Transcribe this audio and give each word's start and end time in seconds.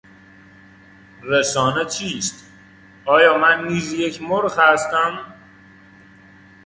رسانه 1.23 1.85
چیست؟ 1.85 2.45
آیا 3.05 3.37
من 3.37 3.67
نیز 3.67 3.93
یک 3.93 4.21
مرغ 4.21 4.59
هستم؟ 4.59 5.33